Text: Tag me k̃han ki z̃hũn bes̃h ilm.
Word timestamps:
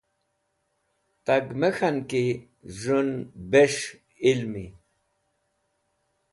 Tag 1.25 1.45
me 1.59 1.69
k̃han 1.75 1.97
ki 2.09 2.23
z̃hũn 2.79 3.09
bes̃h 3.51 3.85
ilm. 4.29 4.53